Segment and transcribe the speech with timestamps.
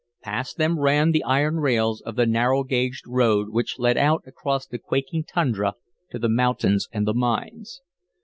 [0.23, 4.65] Past them ran the iron rails of the narrow gauged road which led out across
[4.65, 5.75] the quaking tundra
[6.09, 7.81] to the mountains and the mines.